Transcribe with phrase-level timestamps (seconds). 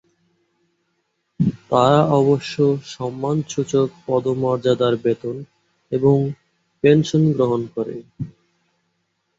[1.69, 2.55] তারা অবশ্য
[2.91, 5.35] সম্মানসূচক পদমর্যাদার বেতন
[5.91, 6.15] এবং
[6.83, 7.95] পেনশন গ্রহণ করে।